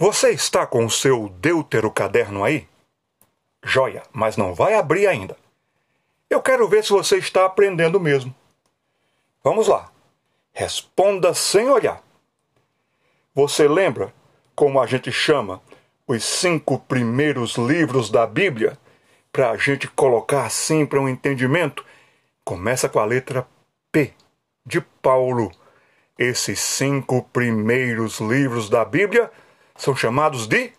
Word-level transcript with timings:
Você 0.00 0.30
está 0.30 0.64
com 0.64 0.86
o 0.86 0.90
seu 0.90 1.28
Deutero 1.28 1.90
caderno 1.90 2.44
aí? 2.44 2.68
Joia, 3.64 4.04
mas 4.12 4.36
não 4.36 4.54
vai 4.54 4.74
abrir 4.74 5.08
ainda. 5.08 5.36
Eu 6.30 6.40
quero 6.40 6.68
ver 6.68 6.84
se 6.84 6.90
você 6.90 7.16
está 7.16 7.44
aprendendo 7.44 7.98
mesmo. 7.98 8.32
Vamos 9.42 9.66
lá. 9.66 9.90
Responda 10.52 11.34
sem 11.34 11.68
olhar. 11.68 12.00
Você 13.34 13.66
lembra 13.66 14.14
como 14.54 14.80
a 14.80 14.86
gente 14.86 15.10
chama 15.10 15.60
os 16.06 16.22
cinco 16.22 16.78
primeiros 16.78 17.56
livros 17.56 18.08
da 18.08 18.24
Bíblia? 18.24 18.78
Para 19.32 19.50
a 19.50 19.56
gente 19.56 19.88
colocar 19.88 20.46
assim 20.46 20.86
para 20.86 21.00
um 21.00 21.08
entendimento? 21.08 21.84
Começa 22.44 22.88
com 22.88 23.00
a 23.00 23.04
letra 23.04 23.44
P 23.90 24.12
de 24.64 24.80
Paulo. 24.80 25.50
Esses 26.16 26.60
cinco 26.60 27.24
primeiros 27.32 28.20
livros 28.20 28.70
da 28.70 28.84
Bíblia 28.84 29.28
são 29.78 29.96
chamados 29.96 30.46
de 30.46 30.72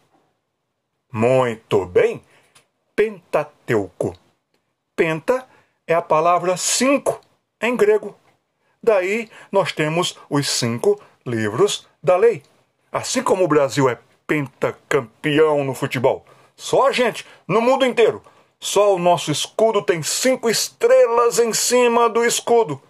muito 1.11 1.85
bem, 1.87 2.21
Pentateuco. 2.95 4.15
Penta 4.95 5.47
é 5.87 5.95
a 5.95 6.01
palavra 6.01 6.55
cinco 6.57 7.19
em 7.59 7.75
grego. 7.75 8.15
Daí 8.83 9.29
nós 9.51 9.71
temos 9.71 10.19
os 10.29 10.47
cinco 10.47 11.01
livros 11.25 11.87
da 12.03 12.15
lei. 12.15 12.43
Assim 12.91 13.23
como 13.23 13.45
o 13.45 13.47
Brasil 13.47 13.89
é 13.89 13.97
pentacampeão 14.27 15.63
no 15.63 15.73
futebol, 15.73 16.25
só 16.55 16.87
a 16.87 16.91
gente, 16.91 17.25
no 17.47 17.61
mundo 17.61 17.85
inteiro, 17.85 18.21
só 18.59 18.93
o 18.93 18.99
nosso 18.99 19.31
escudo 19.31 19.81
tem 19.81 20.03
cinco 20.03 20.49
estrelas 20.49 21.39
em 21.39 21.53
cima 21.53 22.09
do 22.09 22.23
escudo, 22.23 22.81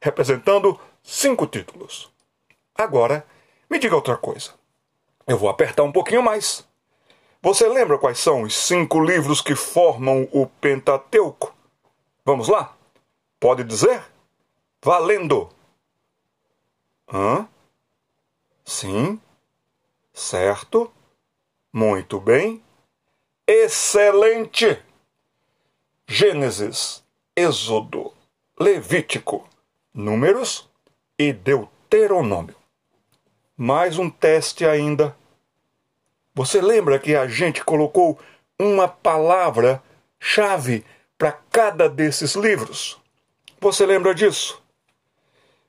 representando 0.00 0.78
cinco 1.02 1.46
títulos. 1.46 2.10
Agora, 2.74 3.24
me 3.70 3.78
diga 3.78 3.94
outra 3.94 4.16
coisa. 4.16 4.52
Eu 5.26 5.38
vou 5.38 5.48
apertar 5.48 5.82
um 5.82 5.92
pouquinho 5.92 6.22
mais. 6.22 6.66
Você 7.40 7.66
lembra 7.66 7.98
quais 7.98 8.18
são 8.18 8.42
os 8.42 8.54
cinco 8.54 9.00
livros 9.02 9.40
que 9.40 9.54
formam 9.54 10.28
o 10.32 10.46
Pentateuco? 10.46 11.54
Vamos 12.24 12.48
lá? 12.48 12.76
Pode 13.40 13.64
dizer? 13.64 14.02
Valendo! 14.82 15.48
Hã? 17.10 17.48
Sim? 18.64 19.20
Certo? 20.12 20.92
Muito 21.72 22.20
bem. 22.20 22.62
Excelente! 23.46 24.82
Gênesis, 26.06 27.02
Êxodo, 27.34 28.12
Levítico, 28.58 29.48
Números 29.94 30.68
e 31.18 31.32
Deuteronômio 31.32 32.63
mais 33.56 33.98
um 33.98 34.10
teste 34.10 34.66
ainda. 34.66 35.16
Você 36.34 36.60
lembra 36.60 36.98
que 36.98 37.14
a 37.14 37.28
gente 37.28 37.64
colocou 37.64 38.18
uma 38.58 38.88
palavra-chave 38.88 40.84
para 41.16 41.32
cada 41.50 41.88
desses 41.88 42.34
livros? 42.34 43.00
Você 43.60 43.86
lembra 43.86 44.12
disso? 44.14 44.60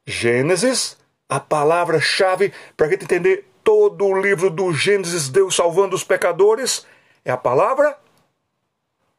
Gênesis, 0.06 0.98
a 1.30 1.40
palavra-chave 1.40 2.52
para 2.76 2.88
a 2.88 2.90
gente 2.90 3.04
entender 3.04 3.48
todo 3.64 4.06
o 4.06 4.20
livro 4.20 4.50
do 4.50 4.74
Gênesis, 4.74 5.30
Deus 5.30 5.56
salvando 5.56 5.96
os 5.96 6.04
pecadores, 6.04 6.86
é 7.24 7.32
a 7.32 7.38
palavra 7.38 7.98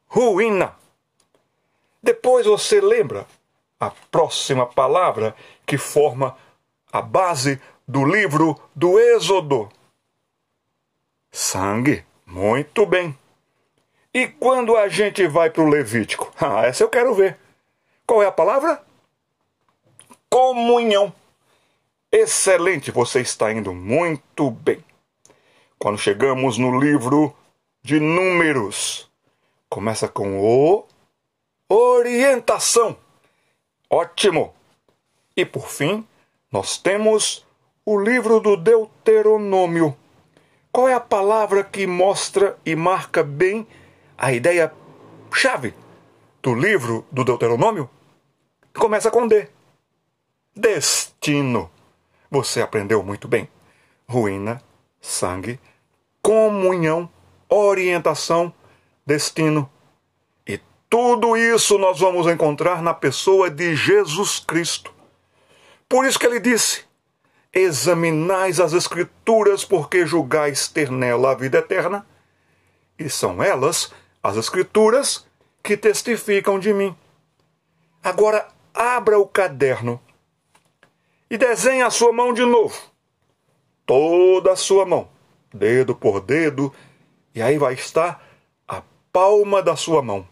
ruína. 0.07 0.75
Depois 2.01 2.45
você 2.45 2.79
lembra 2.79 3.25
a 3.79 3.91
próxima 4.11 4.65
palavra 4.65 5.35
que 5.65 5.77
forma 5.77 6.37
a 6.91 7.01
base 7.01 7.61
do 7.87 8.03
livro 8.03 8.59
do 8.75 8.99
Êxodo. 8.99 9.69
Sangue, 11.31 12.03
muito 12.25 12.85
bem. 12.85 13.17
E 14.13 14.27
quando 14.27 14.75
a 14.75 14.89
gente 14.89 15.25
vai 15.27 15.49
para 15.49 15.63
o 15.63 15.69
Levítico? 15.69 16.33
Ah, 16.39 16.65
essa 16.65 16.83
eu 16.83 16.89
quero 16.89 17.13
ver. 17.13 17.37
Qual 18.05 18.21
é 18.21 18.25
a 18.25 18.31
palavra? 18.31 18.83
Comunhão. 20.29 21.13
Excelente, 22.11 22.91
você 22.91 23.21
está 23.21 23.51
indo 23.51 23.73
muito 23.73 24.49
bem. 24.51 24.83
Quando 25.79 25.97
chegamos 25.97 26.57
no 26.57 26.79
livro 26.79 27.35
de 27.83 27.99
Números, 27.99 29.09
começa 29.69 30.07
com 30.07 30.39
o 30.39 30.85
orientação. 31.69 32.97
Ótimo. 33.89 34.53
E 35.35 35.45
por 35.45 35.69
fim, 35.69 36.05
nós 36.51 36.77
temos 36.77 37.46
o 37.89 37.97
livro 37.97 38.41
do 38.41 38.57
Deuteronômio. 38.57 39.95
Qual 40.73 40.89
é 40.89 40.93
a 40.93 40.99
palavra 40.99 41.63
que 41.63 41.87
mostra 41.87 42.57
e 42.65 42.75
marca 42.75 43.23
bem 43.23 43.65
a 44.17 44.33
ideia 44.33 44.73
chave 45.33 45.73
do 46.43 46.53
livro 46.53 47.05
do 47.09 47.23
Deuteronômio? 47.23 47.89
Começa 48.77 49.09
com 49.09 49.25
D. 49.25 49.47
Destino. 50.53 51.71
Você 52.29 52.61
aprendeu 52.61 53.01
muito 53.01 53.25
bem. 53.25 53.47
Ruína, 54.05 54.61
sangue, 54.99 55.57
comunhão, 56.21 57.09
orientação, 57.47 58.53
destino. 59.05 59.69
E 60.45 60.59
tudo 60.89 61.37
isso 61.37 61.77
nós 61.77 62.01
vamos 62.01 62.27
encontrar 62.27 62.81
na 62.83 62.93
pessoa 62.93 63.49
de 63.49 63.77
Jesus 63.77 64.41
Cristo. 64.41 64.93
Por 65.87 66.05
isso 66.05 66.19
que 66.19 66.25
ele 66.25 66.41
disse: 66.41 66.86
examinais 67.57 68.59
as 68.59 68.73
Escrituras, 68.73 69.65
porque 69.65 70.05
julgais 70.05 70.67
ter 70.67 70.91
nela 70.91 71.31
a 71.31 71.35
vida 71.35 71.57
eterna, 71.57 72.05
e 72.99 73.09
são 73.09 73.41
elas, 73.41 73.91
as 74.21 74.37
Escrituras, 74.37 75.25
que 75.63 75.75
testificam 75.75 76.59
de 76.59 76.73
mim. 76.73 76.95
Agora 78.03 78.47
abra 78.73 79.19
o 79.19 79.27
caderno 79.27 79.99
e 81.29 81.37
desenhe 81.37 81.81
a 81.81 81.89
sua 81.89 82.13
mão 82.13 82.31
de 82.31 82.45
novo. 82.45 82.75
Toda 83.85 84.51
a 84.51 84.55
sua 84.55 84.85
mão, 84.85 85.09
dedo 85.53 85.95
por 85.95 86.21
dedo, 86.21 86.73
e 87.33 87.41
aí 87.41 87.57
vai 87.57 87.73
estar 87.73 88.23
a 88.67 88.81
palma 89.11 89.61
da 89.61 89.75
sua 89.75 90.01
mão. 90.01 90.27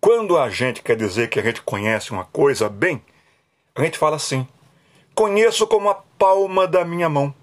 Quando 0.00 0.38
a 0.38 0.48
gente 0.48 0.82
quer 0.82 0.96
dizer 0.96 1.28
que 1.28 1.38
a 1.38 1.42
gente 1.42 1.62
conhece 1.62 2.12
uma 2.12 2.24
coisa 2.24 2.68
bem, 2.68 3.02
a 3.74 3.82
gente 3.82 3.98
fala 3.98 4.16
assim: 4.16 4.46
Conheço 5.18 5.66
como 5.66 5.90
a 5.90 5.96
palma 5.96 6.64
da 6.64 6.84
minha 6.84 7.08
mão. 7.08 7.34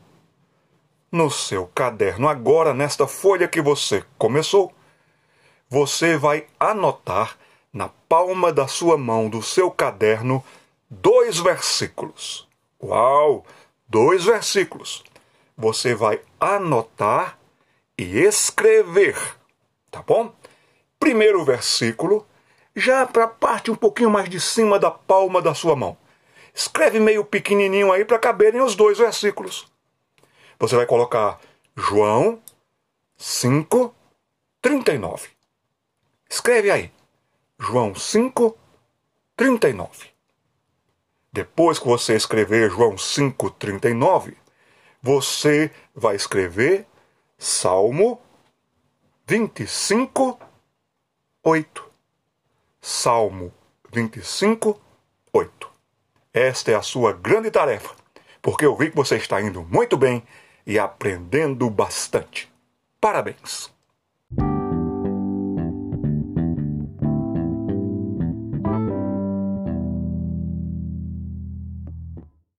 No 1.12 1.30
seu 1.30 1.68
caderno, 1.76 2.30
agora, 2.30 2.74
nesta 2.74 3.06
folha 3.06 3.50
que 3.50 3.62
você 3.62 4.02
começou, 4.18 4.72
você 5.70 6.16
vai 6.16 6.48
anotar 6.58 7.38
na 7.74 7.90
palma 8.08 8.54
da 8.54 8.66
sua 8.66 8.98
mão 8.98 9.30
do 9.30 9.42
seu 9.42 9.70
caderno 9.70 10.42
dois 10.90 11.38
versículos. 11.40 12.48
Uau! 12.82 13.46
Dois 13.90 14.24
versículos. 14.24 15.04
Você 15.58 15.94
vai 15.94 16.22
anotar 16.40 17.38
e 17.98 18.20
escrever, 18.20 19.18
tá 19.92 20.02
bom? 20.02 20.34
Primeiro 20.98 21.44
versículo, 21.44 22.26
já 22.74 23.06
para 23.06 23.26
a 23.26 23.28
parte 23.28 23.70
um 23.70 23.76
pouquinho 23.76 24.10
mais 24.10 24.30
de 24.30 24.40
cima 24.40 24.80
da 24.80 24.90
palma 24.90 25.42
da 25.42 25.54
sua 25.54 25.76
mão. 25.76 25.98
Escreve 26.56 27.02
meio 27.02 27.26
pequenininho 27.26 27.92
aí 27.92 28.06
para 28.06 28.18
caberem 28.18 28.62
os 28.62 28.78
dois 28.78 28.98
versículos. 28.98 29.70
Você 30.58 30.74
vai 30.78 30.86
colocar 30.86 31.38
João 31.76 32.42
5, 33.18 33.94
39. 34.62 35.28
Escreve 36.30 36.72
aí. 36.72 36.94
João 37.60 37.94
5, 37.94 38.58
39. 39.36 40.08
Depois 41.30 41.78
que 41.78 41.88
você 41.88 42.16
escrever 42.16 42.72
João 42.72 42.98
5, 42.98 43.52
39, 43.52 44.38
você 45.02 45.70
vai 45.94 46.16
escrever 46.16 46.88
Salmo 47.38 48.22
25, 49.28 50.40
8. 51.44 51.92
Salmo 52.80 53.54
25, 53.92 54.80
8. 55.34 55.75
Esta 56.36 56.72
é 56.72 56.76
a 56.76 56.82
sua 56.82 57.14
grande 57.14 57.50
tarefa, 57.50 57.96
porque 58.42 58.66
eu 58.66 58.76
vi 58.76 58.90
que 58.90 58.96
você 58.98 59.16
está 59.16 59.42
indo 59.42 59.64
muito 59.64 59.96
bem 59.96 60.22
e 60.68 60.78
aprendendo 60.78 61.70
bastante. 61.70 62.52
Parabéns! 63.00 63.75